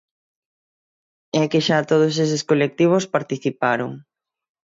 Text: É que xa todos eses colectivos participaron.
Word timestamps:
É 1.41 1.43
que 1.51 1.63
xa 1.67 1.77
todos 1.91 2.13
eses 2.25 2.45
colectivos 2.49 3.09
participaron. 3.15 3.91